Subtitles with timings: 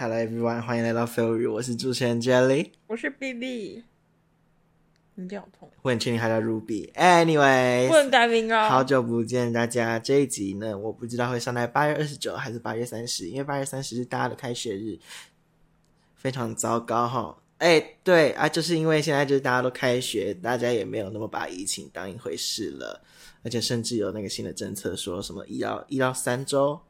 [0.00, 1.04] Hello everyone，欢迎来到
[1.36, 3.84] 语，我是主持人 Jelly，我是 B B，
[5.14, 6.90] 你脸好痛，我很确定他叫 Ruby。
[6.92, 8.70] Anyway，不能改名啊！
[8.70, 14.98] 好久不见大家，这一集呢，我不知道会上在八月二十九还是八月三十，因为八月三十是大家的开学日，
[16.14, 17.36] 非常糟糕哈。
[17.58, 23.02] 哎，对啊，就是因为现在就是大家都开学，大家也没有那么把疫情当一回事了，
[23.42, 26.80] 而且甚至有那个新的政策，说什么一到一到三周，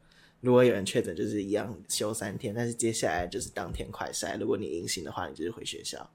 [0.41, 6.09] 如果有人确诊，就是一样休三天，但是接下来就是当天快筛，如果你阴性的话，你就是回学校。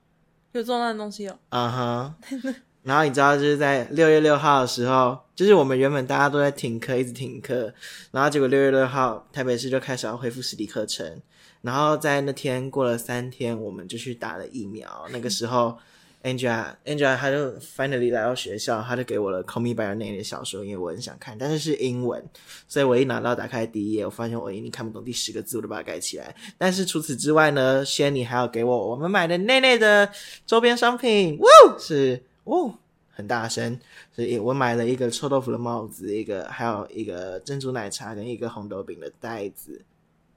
[0.52, 1.38] 有这样的东西哦。
[1.48, 2.16] 啊哈。
[2.82, 7.74] 然后你知道，就是在六月六号的时候，就是我们原本大家都在停课，一直停课，
[8.12, 11.20] 然后结果六月六号台北市就开始要恢复实体课程。
[11.62, 15.08] 然后在那天过了三天，我们就去打了疫苗。
[15.10, 15.76] 那个时候
[16.26, 22.20] ，Angela，Angela，他就 finally 来到学校，他就给我了《Call Me by Your Name》的小说，因为我很想看，但是是英文，
[22.66, 26.34] 所以我一拿到打开第一页，我发现我一定看不懂第十个字，我就把它盖起来。
[26.58, 30.10] 但是除此之外呢，仙女还要给我我们买的内内的
[30.44, 32.74] 周边商品，哇，是哦，
[33.10, 33.78] 很大声，
[34.12, 39.80] 所以我买了一个臭豆腐的帽子，一个还有一个珍珠奶茶跟一个红豆饼的袋子。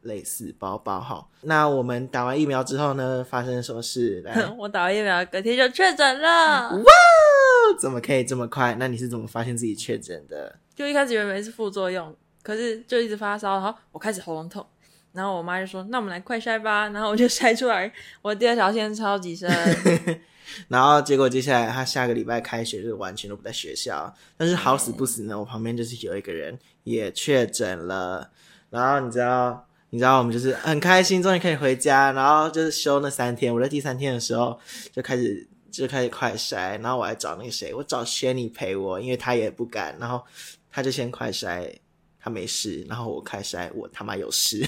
[0.03, 4.23] 类似包包哈，那我们打完疫苗之后呢，发生什么事？
[4.57, 6.83] 我打完疫苗隔天就确诊了，哇！
[7.77, 8.75] 怎么可以这么快？
[8.79, 10.55] 那你是怎么发现自己确诊的？
[10.75, 14.65] 就一开始以为是副作用，可是就一直发烧，然后我开始喉咙痛，
[15.11, 19.49] 然后我妈就说：“那我们来快筛吧。”然后我就筛出来，我第二条线超级深。
[20.69, 28.31] 然后结果接下来他下个礼拜开学就完全都不在学校，但是好死不死呢，我旁边就是有一个人也确诊了，
[28.69, 29.65] 然后你知道。
[29.91, 33.53] 你知道我们就是很开心，终于可以回家，然后就是休那三天。
[33.53, 34.59] 我在第三天的时候
[34.91, 40.23] 就开始就开始快筛，然后我还找那个谁，我找轩尼陪我，因为他也不敢，然后
[40.71, 41.67] 他就先快筛，
[42.21, 44.63] 他没事，然后我快筛，我他妈有事，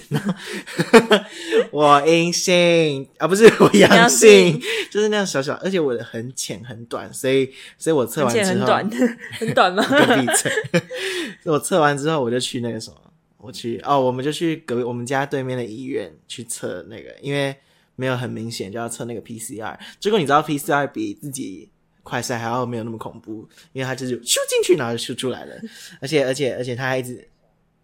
[1.71, 4.59] 我阴性啊，不是我阳性，
[4.89, 8.89] 就是那样小小，而且我的很浅很短，所以所以我测完之后很短
[9.37, 9.83] 很短吗？
[9.85, 10.51] 闭嘴！
[11.45, 12.97] 我测完之后我就去那个什么。
[13.41, 17.55] 我去哦，我们就去隔壁我们家对面的医院去测那个，因为
[17.95, 19.77] 没有很明显，就要测那个 PCR。
[19.99, 21.69] 结果你知道 PCR 比自己
[22.03, 25.55] 快筛还要没有那么恐怖，因为它就是咻进去，然后就咻出来了。
[25.99, 27.27] 而且而且而且他还一直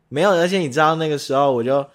[0.09, 1.85] 没有，而且你知道那个时候我就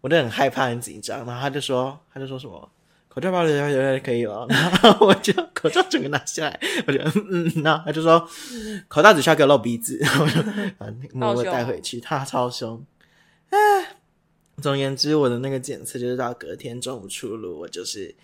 [0.00, 2.70] 我就很害怕很紧张，然后他就说他就说什么
[3.08, 8.26] 口罩包留留留可以了， 然后我就口罩整个拿下来，我就嗯嗯，然后他就说
[8.88, 10.42] 口罩只需要给我露鼻子，然后我就
[11.12, 12.82] 默默带回去，他超凶。
[13.52, 13.96] 哎，
[14.62, 18.14] 总而言之，我的那个检测就是到隔天中午出炉，我就是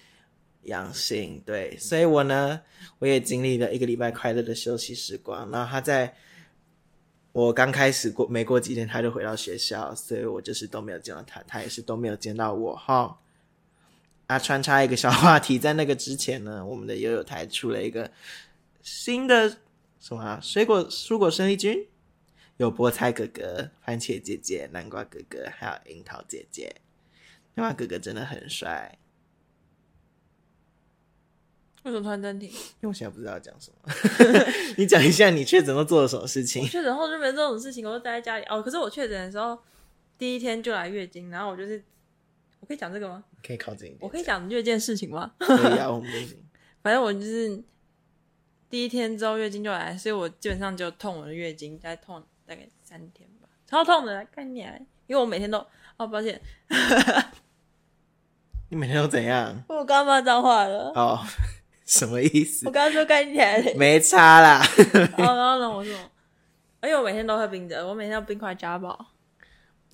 [0.63, 1.43] 阳性。
[1.45, 2.63] 对，所以我呢，
[2.99, 5.51] 我也经历了一个礼拜快乐的休息时光。
[5.51, 6.17] 然后他在
[7.33, 12.75] 我刚开始过没过几天，他就回到学校，所以我就是都没有见到他，他也是都没有见到我。
[12.75, 13.19] 哈，
[14.29, 18.11] 啊，穿插一个小话题，在那个之前呢，我们的悠悠台出了一个
[18.81, 19.59] 新的
[20.01, 21.87] 什么水果蔬果生力军。
[22.59, 26.75] 有菠菜哥哥、番茄姐姐、南瓜哥哥，还有樱桃姐姐。
[27.55, 28.99] 南瓜哥哥真的很帅。
[31.85, 32.51] 为什么突然暂停？
[32.51, 33.95] 因为我现在不知道讲什么。
[34.77, 36.67] 你讲一下你确诊后做了什么事情？
[36.67, 38.45] 确诊后就没这种事情，我就待在家里。
[38.47, 39.57] 哦，可是我确诊的时候，
[40.19, 41.81] 第一天就来月经，然后我就是，
[42.59, 43.23] 我可以讲这个吗？
[43.47, 43.97] 可以靠近。
[44.01, 45.33] 我可以讲月经事情吗？
[45.39, 46.37] 可以啊，我们不行。
[46.83, 47.63] 反正我就是
[48.69, 52.27] 第一天之后月经就来，所以我基本上就痛我的月经，在痛。
[52.49, 54.61] 大概三天吧，超痛的，看你，
[55.07, 55.59] 因为我每天都
[55.99, 56.41] 哦，抱歉，
[58.71, 59.63] 你每天都怎样？
[59.69, 60.91] 我刚骂脏话了。
[60.95, 61.21] 哦，
[61.85, 62.67] 什么意思？
[62.67, 63.37] 我刚刚说干你，
[63.77, 64.63] 没差啦。
[65.19, 65.93] 然后呢，我说，
[66.83, 69.13] 因为我每天都喝冰的，我每天要冰块加饱。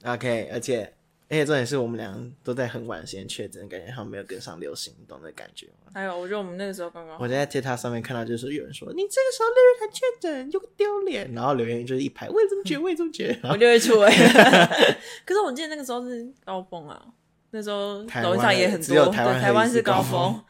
[0.05, 0.95] OK，而且。
[1.29, 5.91] 而且重点是我们俩都在很晚的时间确诊，感觉他没有跟上流行，你懂那感觉吗？
[5.95, 7.19] 还有，我觉得我们那个时候刚刚……
[7.19, 11.33] 我在 TikTok 上面看到，就是有人说你这个时候六月才确诊，就丢脸。
[11.33, 13.49] 然后留言就是一排，我也这么觉得，我也这么觉得。
[13.49, 14.11] 我就会出哎。
[15.25, 17.03] 可是我记得那个时候是高峰啊，
[17.51, 20.45] 那时候抖音上也很多，只有台湾台湾是高峰。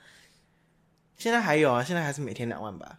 [1.16, 2.98] 现在还有啊，现在还是每天两万吧。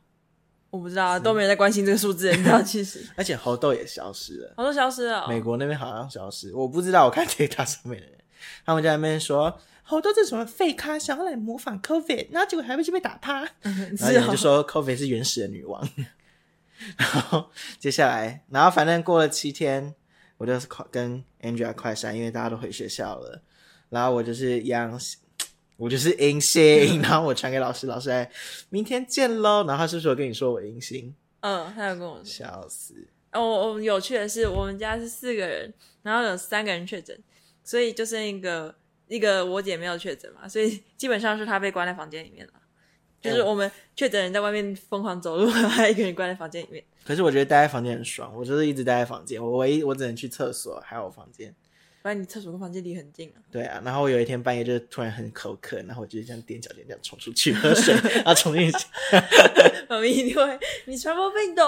[0.75, 2.62] 我不知道，都没人在关心这个数字， 你知道？
[2.62, 7.06] 其实，而且猴痘也消失了，猴痘消失了，美国那边好像消失，我不知道。
[7.06, 8.16] 我看 TikTok 上面的人。
[8.66, 13.42] 他们在那边说好多这什么废咖想要来模仿 COVID，然后结果还会去被打趴。
[13.63, 15.88] 然后就说 COVID 是原始的女王。
[16.98, 17.50] 然后
[17.80, 19.95] 接下来，然后反正过了七天，
[20.38, 23.42] 我就是跟 Angela 快闪，因为大家都回学校了。
[23.89, 25.00] 然后我就是阳，
[25.77, 27.01] 我就是阴性。
[27.04, 28.30] 然后我传给老师，老师来
[28.69, 29.66] 明天见喽。
[29.66, 31.13] 然后他是不是有跟你说我阴性？
[31.42, 33.07] 嗯，他有跟我说笑死。
[33.31, 35.74] 哦，我有趣的是，我们家是四个人，
[36.04, 37.18] 然后有三个人确诊。
[37.63, 38.75] 所以就剩一个
[39.07, 42.54] 一个我姐没有确诊嘛，所以基本上是她被关在房间里面了。
[43.19, 46.83] 就是我们确诊人在外面疯狂走路， 还有一个人关在房间里面。
[47.04, 51.51] 可是我觉得待在房间很爽，我就是一直待在房间，我唯一我只能去厕所，还有我房间。
[52.06, 53.42] 反正你厕所跟房间离很近啊。
[53.52, 58.78] 对啊，然后我有一天半夜就突然很口渴，然后我就这样踮脚尖这样冲出去喝水，然后冲进去。
[59.90, 61.63] 妈咪，你会你传播病毒？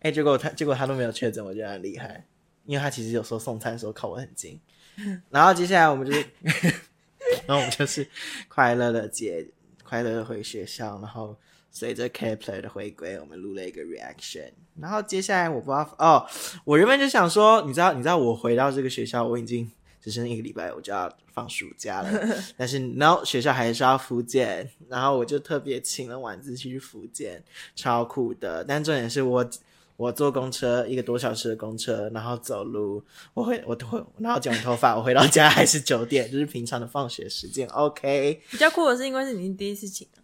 [0.00, 2.26] 哎、结果他结果他都没有确诊，我觉得很厉害，
[2.66, 4.60] 因为他其实有时候送餐的时候靠我很近。
[5.30, 6.26] 然后接下来我们就是，
[7.48, 8.06] 然后我们就是
[8.46, 9.46] 快乐的接
[9.82, 11.34] 快乐的回学校，然后
[11.70, 14.50] 随着 K Play 的回归，我们录了一个 reaction。
[14.80, 16.26] 然后接下来我不知道哦，
[16.64, 19.70] 我原本就想说，你知道你知道我回到这个学校，我已经
[20.02, 22.10] 只剩一个礼拜我就要放暑假了，
[22.56, 27.42] 但是 no 学校还是要复健，然后我就特别请了晚自习去复健，
[27.76, 28.64] 超酷的。
[28.64, 29.50] 但重点是我
[29.96, 37.68] 我坐公车一个多小时的公车，然后走路，我回我回然后剪完头发，我回到家还是九点，就是平常的放学时间。
[37.68, 40.19] OK，比较酷的是，因为是你第一次请啊，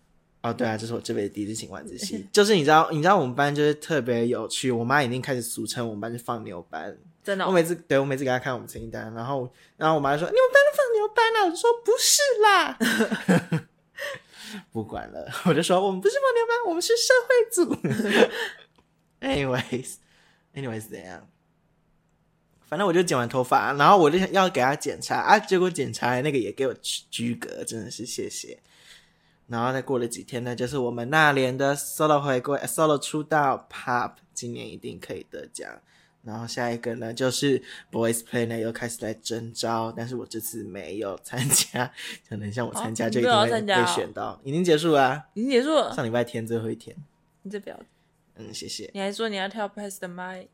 [0.49, 6.97] 哦，对啊，这是我这辈子第一次请晚自习， 就是你知道，你知道我们班就是特别有趣，我妈已经开始俗称我们班是放牛班。
[7.25, 13.67] 真的哦、我每次对我每次给她看我们成绩单，然后然后我妈就说你们班都放牛班啊，我就说不是啦，
[14.73, 17.77] 不管了，我就说我们不是放牛班，我们是社会组。
[19.21, 21.29] Anyways，anyways 怎样？
[22.69, 28.61] 反正我就剪完头发，然后我就想要给他检查啊，结果检查那个也给我居居格，真的是谢谢。
[29.49, 35.71] 然后再过了几天呢，就是我们那年的 solo 回归，solo 出道 pop，今年一定可以得奖。
[36.23, 37.63] 然后下一个呢，就是
[37.93, 41.93] Boys Play 呢又开始来征招，但是我这次没有参加，
[42.29, 45.95] 可能像我参加哦你没有就一定会选到，已经结束了啊、已经结束了。
[45.95, 46.97] 上礼拜天最后一天。
[47.43, 47.79] 你这表，
[48.35, 48.91] 嗯，谢谢。
[48.93, 50.49] 你还说你要跳 Pass the mic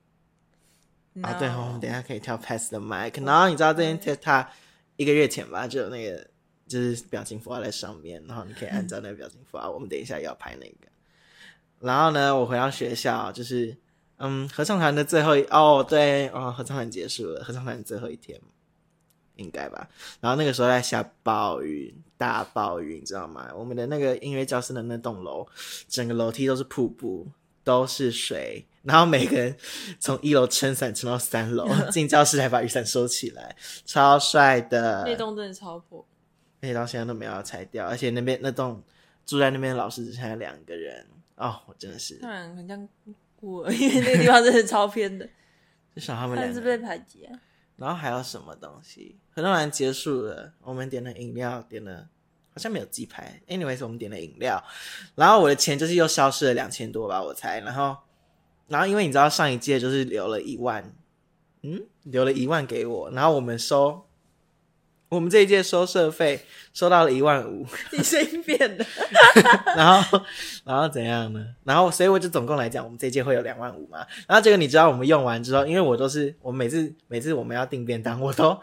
[1.23, 3.25] 啊，对哦，我们等一下可以跳 Pass the mic。
[3.25, 4.49] 然后你知道这件 TikTok
[4.97, 6.27] 一个月前吧，就有那个
[6.67, 9.71] 就是表情符号在上面，然后你可以按照那个表情符号。
[9.71, 10.89] 我们等一下要拍那个。
[11.81, 13.77] 然后呢，我回到学校，就是
[14.19, 18.41] 嗯，合唱团的最后一哦，对哦，合唱团结束了，合唱团最后一天
[19.37, 19.89] 应该吧。
[20.21, 23.51] 然后那个时候在下暴雨，大暴雨，你知道吗？
[23.55, 25.47] 我们的那个音乐教室的那栋楼，
[25.89, 27.27] 整个楼梯都是瀑布，
[27.65, 28.65] 都是水。
[28.85, 29.57] 然后每个人
[30.01, 35.05] 从一楼撑伞撑到三楼， 进教室还把雨伞收起来，超帅的。
[35.05, 36.05] 那栋真的超破，
[36.63, 38.83] 而且到现在都没有要拆掉，而且那边那栋
[39.27, 41.07] 住在那边的老师只剩下两个人
[41.37, 42.89] 哦，我真的是当然很像
[43.37, 45.29] 孤儿，因为那个地方真的超偏的，
[45.95, 47.39] 至少他们 两个但是被排挤啊。
[47.77, 49.19] 然后还有什么东西？
[49.35, 52.07] 合唱团结束了，我们点了饮料，点了
[52.53, 53.41] 好像没有鸡排。
[53.49, 54.63] anyways，我们点了饮料，
[55.17, 57.59] 然后我的钱就是又消失了两千多吧，我猜。
[57.61, 57.97] 然后，
[58.69, 60.95] 然后因为你知道上一届就是留了一万，
[61.63, 64.07] 嗯，留了一万给我，然后我们收，
[65.13, 66.41] 我们这一届收社费
[66.73, 68.87] 收到了一万五， 你声音变的，
[69.77, 70.23] 然后，
[70.65, 71.49] 然后怎样呢？
[71.65, 73.99] 然后，所以我就总共来讲，我们这一届会有两万五嘛。
[74.27, 78.59] 然后这个你知道，我们用完之后，因为我都是我每次每次我们要订便当，我都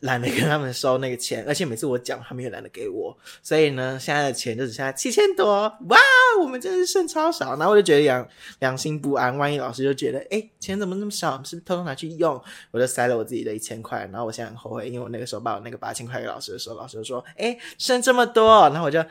[0.00, 3.16] 懒得跟他们收那个钱，而且每次我讲，他们也懒得给我。
[3.42, 5.98] 所以呢，现在的钱就只剩下七千多，哇，
[6.40, 7.56] 我们真的是剩超少。
[7.56, 8.28] 然后我就觉得良
[8.60, 12.40] 良心不安，万一老师就觉得，哎，钱怎么那么少，是不是偷偷拿去用？
[12.70, 19.04] 我就塞了我自己的一千块，然后我现在很后悔，因为我那个时候把我那个八千块给老师的时候，老师就说，哎，剩这么多，然后我就。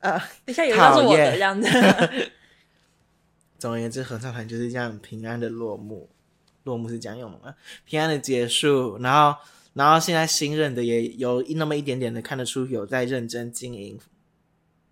[0.00, 1.66] 啊，等一下有人是我的这样子，
[3.58, 6.10] 总而言之，合唱团就是这样平安的落幕。
[6.64, 7.54] 落幕是这样用的吗？
[7.86, 9.38] 平安的结束，然后，
[9.74, 13.98] 然后现在新任的也有那么一点点的看得出有在认真经营，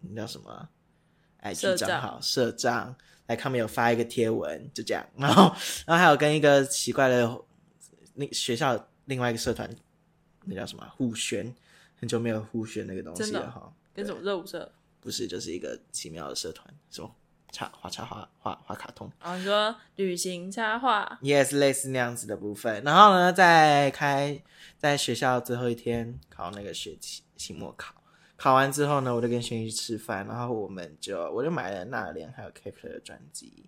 [0.01, 0.69] 那叫什么
[1.43, 2.95] ？IG 社账账号社账，
[3.27, 5.07] 来他们有发一个贴文，就这样。
[5.17, 5.45] 然后，
[5.87, 7.43] 然后还有跟一个奇怪的
[8.15, 9.69] 那学校另外一个社团，
[10.45, 11.55] 那叫什么互宣，
[11.97, 13.73] 很久没有互宣那个东西了哈。
[13.95, 14.73] 跟什么热舞社？
[15.01, 17.13] 不是，就是一个奇妙的社团，什么
[17.53, 19.09] 插画插画画画卡通。
[19.21, 22.83] 然后你说旅行插画，Yes，类似那样子的部分。
[22.83, 24.43] 然后呢，在开
[24.79, 27.95] 在学校最后一天考那个学期期末考，
[28.37, 33.67] 考完之后呢，我就跟轩逸去吃饭，然后我们就我就买了纳莲还有 Kepler 的专辑。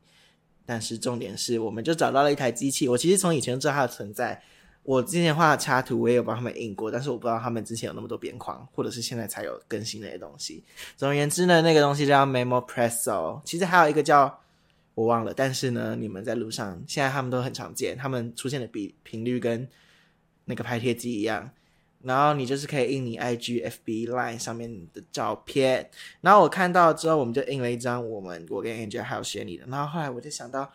[0.66, 2.88] 但是重点是，我们就找到了一台机器。
[2.88, 4.42] 我其实从以前知道它的存在，
[4.84, 10.62] 我之前画的插图我也有帮他们印过，但是我不知道他们之前有那么多边框，或者是现在才有更新那些东西。
[10.96, 14.40] 总而言之呢，那个东西叫 Memo Presso，其实还有一个叫
[14.94, 19.66] 我忘了，但是呢，你们在路上现在他们都很常见，他们出现的比频率跟
[20.44, 21.50] 那个拍贴机一样。
[22.02, 25.88] 然后你就是可以印你 IG、FB、Line 上面的照片。
[26.20, 29.64] 然后我看到之后，我们就印了一张我们我跟 Angel 还有 s h 的。
[29.66, 30.70] 然后后来我就想到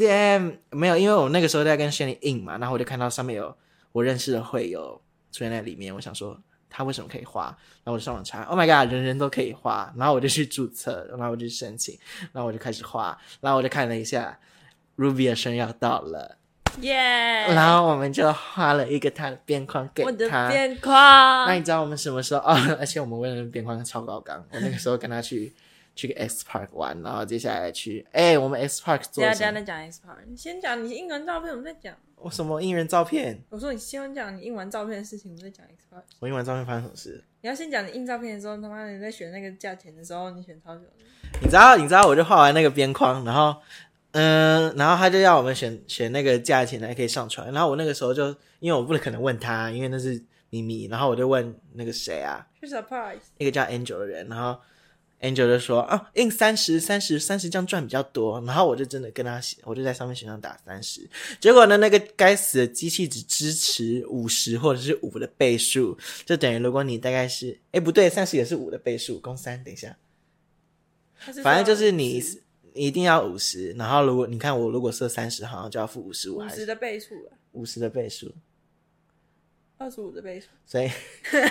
[0.00, 3.54] ，damn，没有，因为我那个时候在跟 Shelly 印嘛，然后我就看到上面有
[3.92, 5.00] 我认识的会友
[5.32, 5.94] 出现在里面。
[5.94, 6.38] 我想说
[6.68, 7.44] 他为什么可以画，
[7.84, 11.98] 然后我就上网查，Oh my god，人人都可以画，然后我就去注册，然后我就去申请，
[12.32, 14.38] 然后我就开始画，然后我就看了一下
[14.96, 16.36] Ruby 的生日要到了，
[16.80, 16.94] 耶！
[17.52, 22.40] 然后我们就画了一个他的边框给我的边框那你知道我们什么时候？
[22.40, 25.52] 哦， 而且我们为了边框超高纲，我那个时候跟他去
[25.94, 29.34] 去个 X Park 玩，然后接下来去，哎、我们 X Park 做等？
[29.34, 31.96] 下等一下再讲 X Park，你先讲你印完照片，我们再讲。
[32.16, 33.42] 我什么印人照片？
[33.48, 36.02] 我说你先讲你印完照片的事情，我们再讲 X Park。
[36.18, 37.24] 我印完照片发生什么事？
[37.40, 40.92] 你要先讲你印照片的时候，他妈的你在选那个价钱的时候，你选超久的。
[41.40, 43.56] 你知道，你知道，我就画完那个边框，然后，
[44.12, 47.50] 嗯、然后他就要我们选选那个价钱才可以上传。
[47.52, 48.26] 然后我那个时候就，
[48.58, 54.60] 因为我不可能问他，因为那是秘密，然后我就问那个谁啊，是 surprise，一个叫 Angel 的人，然后
[55.20, 58.40] Angel 就说啊，印三十、三十、三十这样赚比较多。
[58.46, 61.06] 然后我就真的跟他写，我就在上面选上打三十。
[61.38, 69.96] 结果呢，那个该死的机器只支持五十或者是五的倍数，就等于如果你大概是，哎不对，三十也是五的倍数，公三，等一下。
[71.42, 72.22] 反正就是你
[72.72, 78.34] 你一定要五十，然后如果你看我如果设三十，好像就要付五十五，还是五十的倍数了，五十的倍数。
[79.76, 80.46] 二十五的倍数。
[80.64, 80.88] 所以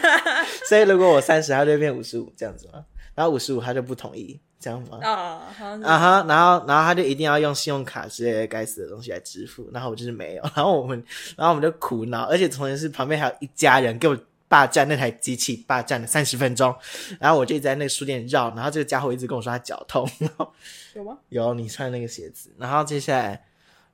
[0.68, 2.86] 所以如果我三十，它就会变五十五这样子嘛。
[3.20, 4.98] 然后五十五他就不同意，这样吗？
[5.02, 11.04] 啊，好啊哈，然后然后他就一定要用信用卡之类的该死的东西来支付，然后我就是没有， 然后我们
[11.36, 16.74] 然后我们就苦恼，而且重点是旁边还有一家人给我霸占那台机器，霸占了三十分钟，
[17.20, 20.54] 然后我就在那个书店绕，然后这个家伙一直跟我说他脚痛，然后
[20.96, 21.18] 有吗？
[21.28, 23.44] 有你穿那个鞋子，然后接下来，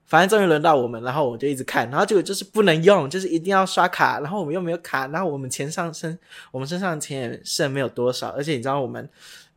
[0.06, 6.16] 反正终于轮到我们，然后我就一直看，然后结果就是不能用，就是一定要刷卡，然后我们又没有卡，然后我们钱上身，
[6.52, 9.08] 我们身上的钱也剩没有多少，而且你知道我们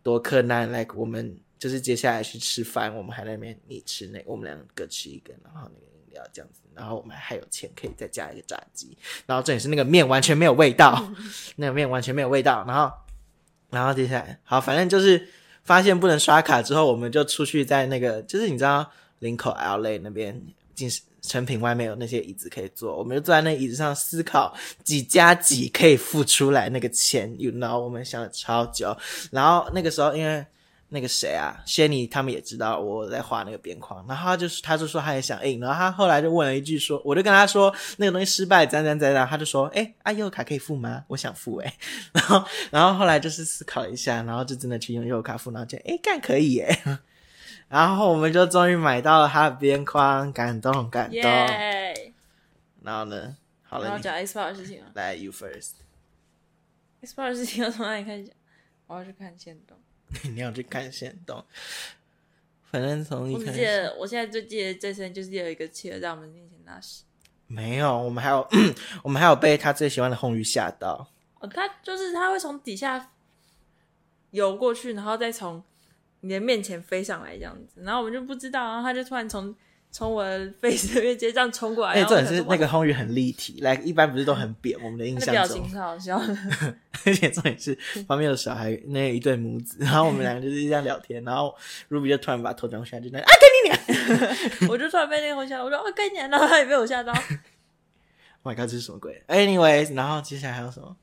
[0.01, 11.08] 多困难，like 我们就是接下来去吃饭，我们还在那边你吃那个，我们两个各吃一个，然后那个饮料这样子，然后我们还有钱可以再加一个炸鸡，然后重点是那个面完全没有味道，
[11.58, 12.91] 那个面完全没有味道，然后
[13.70, 15.27] 然后接下来好，反正就是
[15.63, 18.89] 发现不能刷卡之后，我们就出去在那个就是你知道
[19.20, 20.42] 林口 LA 那边
[20.74, 20.90] 进
[21.22, 28.98] 成品外面有那些椅子可以坐，我们就坐在那椅子上思考几加几可以付出来那个钱，you know，我们想了超久，
[29.32, 30.46] 然后那个时候因为。
[30.92, 41.04] 那个谁啊，仙尼他们也知道我在画那个边框，然后他就是他就说他也想印，然后他后来就问了一句说，我就跟他说那个东西失败，怎样怎样，他就说，哎，啊，悠游卡可以付吗？
[41.10, 41.72] 我想付哎、
[42.12, 46.76] 然后然后后来就是思考一下，然后就真的去用悠游卡付，然后就哎干可以耶，
[47.70, 51.22] 然后我们就终于买到了他的边框，感动感动。
[51.22, 52.14] 耶！
[52.82, 58.36] 然后呢，好了，你然后讲 X part 的事情啊来 you first，，X part 的事情要从哪里开始讲？
[58.88, 59.78] 我要去看线动。
[60.34, 61.46] 你要去看线动，
[62.72, 67.04] 反正从一我只开始记得，我现在最记得最深就是有一个企鹅在我们面前拉屎。
[67.46, 68.48] 没有，我们还有
[69.04, 71.12] 我们还有被他最喜欢的红鱼吓到。
[71.40, 73.12] 哦，他就是他会从底下
[74.32, 75.64] 游过去，然后再从
[76.22, 79.56] 你的面前飞上来这样子，然后我们就不知道，然后他就突然从
[79.92, 85.58] 从我的 face 这边直接这样冲过来，而且然后重点是那个红鱼很立体，来一般不是都很扁，我们的印象中。
[85.64, 86.22] 情，超好笑，
[87.06, 87.74] 而且重点是
[88.08, 91.56] 旁边有小孩那一对母子，然后我们两个就是这样聊天，然后
[91.90, 97.12] Ruby 就突然把头转过去，就那啊跟你俩 我就突然被那个红吓到，我说啊，跟你讲，然后他也被我吓到，，
[98.44, 100.96] Oh my god，这是什么鬼？Anyways，然后接下来还有什么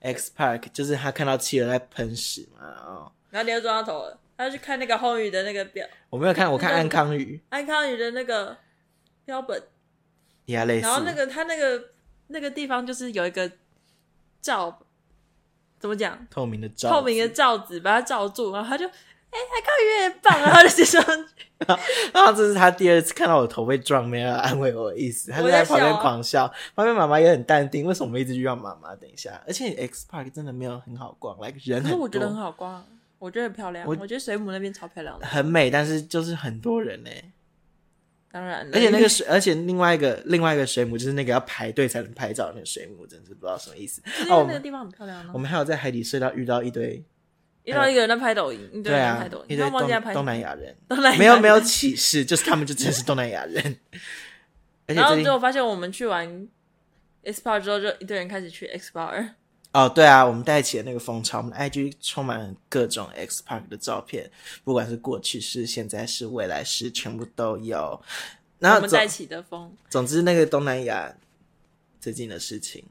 [0.00, 7.40] ？X Park 就是他看到企鹅在喷屎嘛，然后然后你又撞到头了，他就去看那个红宇的那个表，我没有看，我看安康鱼。
[7.48, 8.54] 安康宇的那个
[9.24, 9.60] 标本，
[10.44, 11.82] 也类似，然后那个他那个
[12.26, 13.50] 那个地方就是有一个
[14.42, 14.80] 罩，
[15.80, 16.26] 怎么讲？
[16.30, 21.46] 透明的罩，透明的罩子把它罩住，然后他就哎，安康宇也棒，然后他就接上去。
[22.12, 26.46] 然后这是他第二次看到我头被撞，没有安慰我的意思，他就在在旁边狂笑。
[26.74, 28.94] 旁边妈妈也很淡定，为什么一直遇到妈妈？
[28.96, 32.84] 等一下，而且 X Park 真的没有很好逛，like 人很多，可是我觉得很好逛，
[33.22, 35.24] 我觉得很漂亮，我我觉得水母那边超漂亮的。
[35.24, 37.10] 很美，但是就是很多人呢、
[38.32, 44.02] 当然了，而且那个水，而且另外一个另外一个水母就是那个要排队才能拍照的那个水母，真是不知道什么意思。
[44.24, 45.30] 因哦，那个地方很漂亮啊。
[45.32, 47.00] 我们还有在海底隧道遇到一堆，
[47.62, 53.76] 遇到一个人在拍抖音，一堆对啊拍抖，音，一堆他忘记在拍东东南亚人，东南亚没有没有歧视，就是他们就真的是东南亚人。
[54.86, 56.48] 然后最近结果发现我们去完
[57.22, 59.34] X Bar 之后，就一堆人开始去 X Bar。
[59.72, 64.30] 哦，对啊，我们带起了那个风潮，我们的 IG 充满了各种 X Park 的照片，
[64.64, 68.00] 不管是过去式、现在式、未来式，全部都有。
[68.58, 71.14] 然后我们带起的风总之，那个东南亚
[71.98, 72.84] 最近的事情，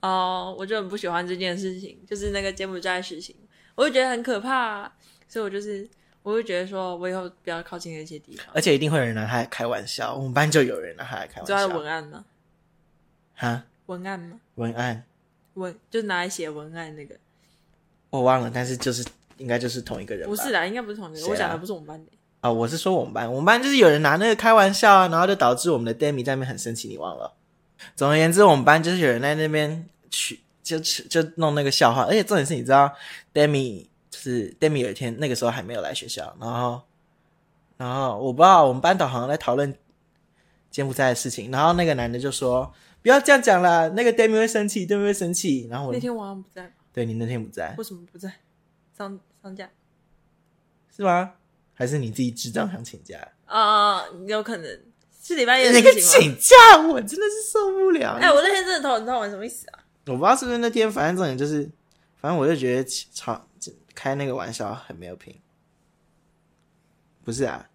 [0.00, 3.36] 哦，我就很不喜欢这件事情，就是那个柬埔寨的事情，
[3.76, 4.92] 我就觉得很可怕，
[5.28, 5.88] 所以我就是
[6.24, 8.44] 我会觉得说我以后不要靠近那些地方。
[8.52, 11.66] 而且一定会有人拿他来开玩笑，我们班就有人拿他来开玩笑。
[11.68, 12.24] 文案吗？
[13.36, 14.40] 哈，文案吗？
[14.56, 15.04] 文案
[15.54, 17.16] 文就是拿来写文案那个，
[18.10, 19.04] 我忘了，但是就是
[19.38, 21.18] 应该就是同一个人，不是啦，应该不是同一个。
[21.18, 22.10] 人啊我讲的不是我们班的。
[22.40, 27.32] 啊、我是说我们班，我们班就是有人拿那个开玩笑啊，然后就导致我们的 Demi 在那边很生气，你忘了？
[27.96, 32.92] 总而言之，我们班就是有人在那边去就就弄那个笑话，而且重点是，你知道
[33.32, 36.82] Demi 就是 Demi 有一天那个时候还没有来学校，然后
[37.78, 39.74] 然后我不知道我们班导好像在讨论
[40.70, 42.70] 柬埔寨的事情，然后那个男的就说
[43.04, 46.72] 不要这样讲啦，那个 Demi 会生气，Demi 会生气，然后我那天晚上不在吧？
[46.90, 48.32] 对你那天不在为什么不在？
[48.96, 49.68] 上上架
[50.96, 51.34] 是吗？
[51.74, 53.20] 还是你自己智障想请假？
[53.44, 54.80] 啊、有可能
[55.22, 56.36] 是礼拜一的那个事情吗？
[56.38, 56.56] 请假，
[56.88, 58.14] 我真的是受不了。
[58.14, 59.84] 哎、我那天真的头很痛，什么意思啊？
[60.06, 61.70] 我不知道是不是那天，反正重点就是，
[62.16, 63.46] 反正我就觉得吵
[63.94, 65.38] 开那个玩笑很没有品。
[67.22, 67.68] 不是啊，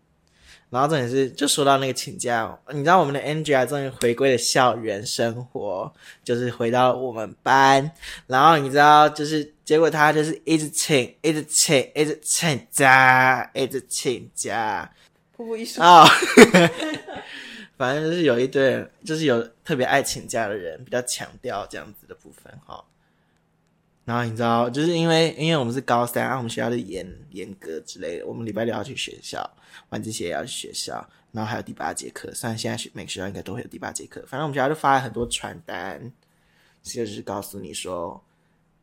[0.70, 5.92] 然后重点是，就说到那个请假，你知道我们的 Angela 终于回归了校园生活，
[6.24, 7.92] 就是回到我们班，
[8.28, 14.92] 然后你知道，就是结果他就是一直请，一直请，一直请假，一直请假，
[15.36, 16.06] 瀑布艺术，哦，
[17.76, 22.84] 反正就是有一堆人，就是有特别爱请假的人，比较强调这样子的部分哈。
[24.10, 29.48] 然后你知道，就是因为因为我们是高三，然啊，我们学校的严严格之类的，我们礼拜六要去学校，
[29.90, 32.34] 晚自习也要去学校，然后还有第八节课。
[32.34, 36.12] 虽然现在学每个学校应该都会有第八节课，反正我们学校就发了很多传单，
[36.82, 38.20] 就是告诉你说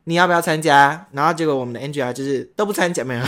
[0.05, 1.05] 你要不要参加。
[1.11, 3.25] 然后结果我们的 Angela 就是都不参加，没有，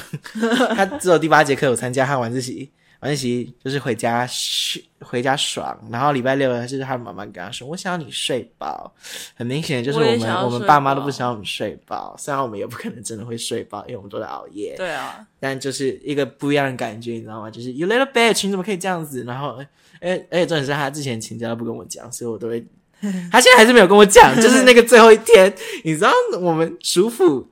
[0.73, 2.71] 他只有第八节课有参加，还有晚自习。
[3.01, 5.77] 晚自习就是回家睡，回家爽。
[5.89, 8.93] 然后礼拜六就是他妈妈跟他说：“我想要你睡饱。”
[9.35, 12.13] 很明显就是我们我们爸妈都不想要我们睡饱。
[12.19, 14.75] 虽然我们也不可能真的会睡饱，因为我们都在熬夜。
[14.75, 17.49] 对啊，但就是一个不一样的感觉，你知道吗？
[17.49, 19.23] 就是 you little bitch，你怎么可以这样子？
[19.23, 19.57] 然后，
[20.01, 22.59] 而而且重点是他之前请假都不跟我讲，所以我都会，
[23.31, 24.35] 他现在还是没有跟我讲。
[24.35, 25.53] 就是那个最后一天，
[25.85, 27.49] 你知道我们暑辅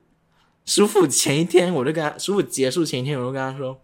[0.66, 3.80] 暑辅前一天，我就跟他暑辅结束前一天，我就跟他说。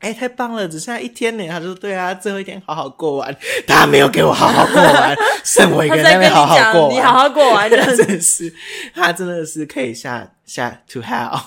[0.00, 1.46] 哎、太棒了，只剩下一天呢。
[1.46, 3.36] 他就说：“对啊，最后一天好好过完。
[3.68, 6.96] ”他没有给我好好过完， 剩我一个人在那边好好过完。
[6.96, 7.76] 你好好过完的。
[7.96, 8.52] 真的是，
[8.94, 11.38] 他真的是可以下下 to hell，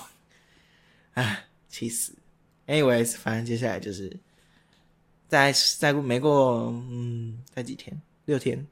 [1.14, 2.12] 唉，气死。
[2.66, 4.16] Anyways，反正接下来就是
[5.28, 8.66] 再再过没过嗯，再几天，六天，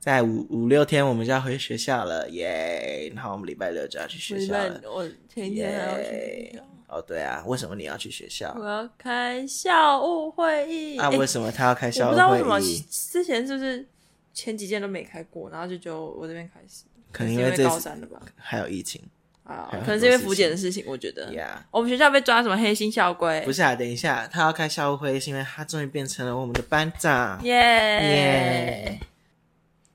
[0.00, 3.12] 在五五六天我们就要回学校了，耶！
[3.14, 8.56] 然后我们礼拜六就要去学校了，我前天还要去学校，哦，对啊，为什么你要去学校？
[8.58, 10.96] 我要开校务会议。
[10.96, 12.58] 啊，诶为什么他要开我校不知道为什么？
[12.90, 13.86] 之前是不是
[14.32, 18.22] 前几届都没开过，然后就就我这边开始，可能因为高三的吧？
[18.36, 19.02] 还有疫情
[19.44, 21.30] 啊可能是因为福建的事情，我觉得。
[21.30, 21.58] ，Yeah。
[21.70, 23.42] 我们学校被抓什么黑心校规？
[23.44, 27.38] 不是啊，等一下，他要开校务会议，是因为他终于变成了我们的班长。
[27.44, 29.00] 耶耶！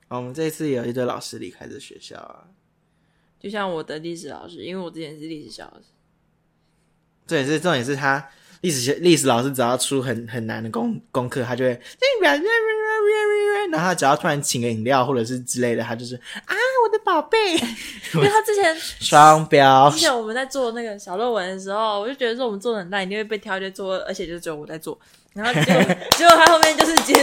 [0.08, 2.44] 哦我们这一次有一堆老师离开这学校啊，
[3.40, 5.86] 就像我的历史老师，因为我之前是历史小老师，
[7.26, 8.28] 重点是重点是他
[8.60, 11.80] 历史学历史老师只要出很很难的功功课，他就会，
[13.70, 17.54] 然后他只要突然请个饮料或者是之类的，他就是啊，我的宝贝，
[18.14, 19.98] 因为他之前 双标之。
[19.98, 24.98] 前我们在做那个小论文的时候，我就觉得说我们做的很烂，一定会被挑去做，而且就只有我在做。
[25.36, 25.82] 然后结果
[26.16, 27.14] 结果他后面就是接，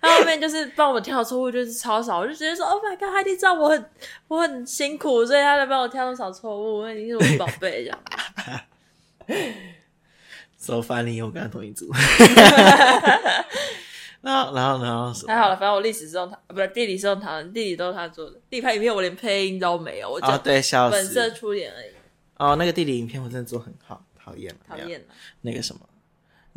[0.00, 3.90] 他后面就是帮我挑错误就是超少，我就直接说 Oh my god，他一定知道我很
[4.28, 7.98] 我很辛苦，所以他才帮我挑那么少错误，我已经是我宝贝这样。
[10.56, 11.92] so funny，我跟他同一组。
[14.20, 15.12] 然后然后然后？
[15.26, 18.40] 还好了，反正我历史是用他，不是地理是用他的，地理都是他做的。
[18.48, 21.30] 地拍影片我连配音都没有，我哦，就对，笑本色。
[21.30, 21.90] 出演而已，
[22.38, 25.06] 哦，那个地理影片我真的做很好，讨厌，讨厌了。
[25.42, 25.80] 那个什么。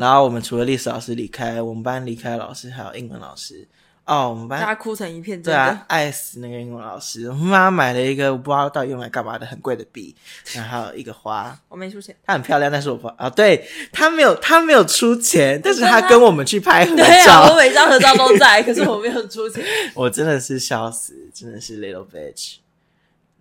[0.01, 3.67] 然后我们除了历史老师离开，我们班离开的老师还有英文老师。
[4.05, 5.39] 哦，我们班大家哭成一片。
[5.41, 7.29] 对啊，爱死那个英文老师。
[7.29, 10.15] 我妈买了一个我不知道到底用来干嘛的很贵的笔，
[10.55, 12.15] 然后一个花，我没出钱。
[12.25, 19.63] 她很漂亮，但是我不啊，对她没有她没有出钱，但是她跟我们去拍合对啊，我照，每张合照都在， 可是我没有出钱。
[19.93, 22.55] 我真的是笑死，真的是 little bitch。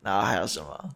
[0.02, 0.90] 然后还有什么？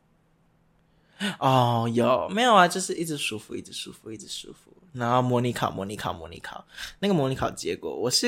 [1.38, 2.68] 哦，有没有啊？
[2.68, 4.73] 就是一直舒服，一直舒服，一直舒服。
[4.94, 6.64] 然后模拟考，模拟考，模拟考。
[7.00, 8.26] 那个模拟考结果，我是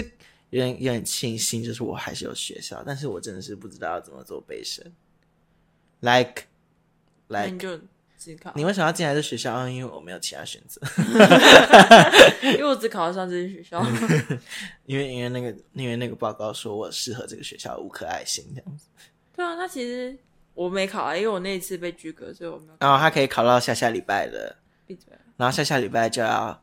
[0.51, 4.93] 有点有点庆幸，就是我还是有学校，但是我真的是不知道要怎么做备审。
[6.01, 6.43] Like
[7.29, 7.81] 那 like，你就
[8.17, 9.53] 自考，你为什么要进来这学校？
[9.55, 10.81] 啊因为我没有其他选择。
[12.43, 13.81] 因为我只考得上这些学校。
[14.87, 18.89] 因为因为那个因为那个报告说我适合这个学校，无可爱心这样子。
[19.35, 20.17] 对啊，那其实
[20.55, 22.87] 我没考啊，因为我那一次被拒格，所以我没有考。
[22.87, 25.21] 然后他可以考到下下礼拜的，闭嘴啊。
[25.37, 26.61] 然后下下礼拜就要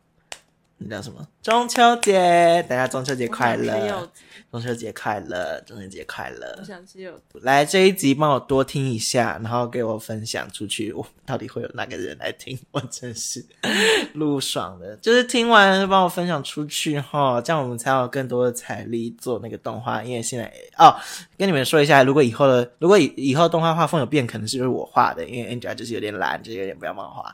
[0.77, 1.27] 那叫什么？
[1.41, 4.09] 中秋节，大家中秋节快乐！
[4.51, 5.61] 中秋节快乐！
[5.61, 6.63] 中秋节快乐我！
[6.63, 7.39] 想吃柚子。
[7.41, 12.57] 来这一集帮我多听一下，然后给我分享出去，我到底会有哪个人来听？
[12.71, 13.45] 我真是
[14.13, 20.03] 录爽的，就是听完就帮我分享出去哈，这样我们才有更多的财力做那个动画。
[20.03, 20.93] 因为现在哦，
[21.37, 27.33] 跟你们说一下，如果以后的如果以以后动画画风有变，可能是就是我画的，因为 Angela 就是有点懒，就是有点不要漫画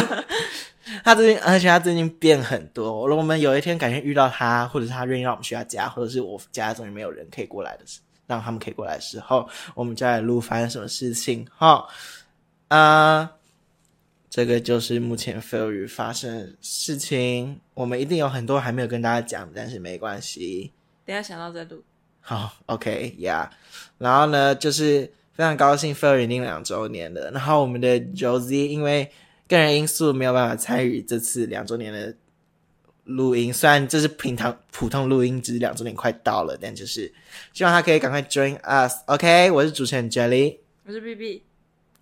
[1.02, 3.06] 他最近，而且他最近变很多。
[3.06, 11.86] 如果我们有一天改天遇到他，或者是他愿意让我们去他家，或者是我家终于没有人可以过来的时，让他们可以过来的时候，我们再来录发生什么事情哈。
[12.68, 13.30] 啊、
[14.28, 17.60] 这个就是目前 f a i r 发生的事情。
[17.74, 20.72] 我们一定有很多还没有跟大家讲，但是没关系。
[21.04, 21.82] 等一下想到再录。
[22.20, 23.50] 好，OK，Yeah、
[23.98, 27.30] 然后呢，就是非常高兴 f a i r 已经两周年的。
[27.32, 29.10] 然后我们的 Josie 因为
[29.48, 32.14] 个人因素没有办法参与这次两周年的
[33.04, 37.12] 录音，虽然这是平常普通录音，只是两周年快到了，但就是
[37.52, 38.94] 希望他可以赶快 join us。
[39.06, 41.42] OK，我是主持人 Jelly 我是 B B，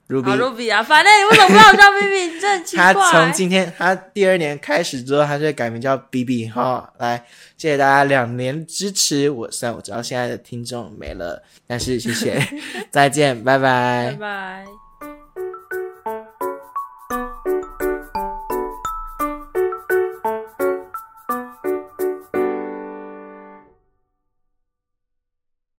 [0.08, 0.24] Ruby。
[0.24, 2.34] 好 Ruby 啊，反正你为什么不让我叫 B B？
[2.34, 2.92] 你真的很奇他。
[2.92, 6.92] 从今天他第二年开始之后，他就会改名叫 BB 哈。
[6.98, 7.24] 来，
[7.56, 9.50] 谢谢大家两年支持我。
[9.50, 12.40] 虽然我知道现在的听众没了，但是谢谢，
[12.90, 14.81] 再见，拜拜拜拜。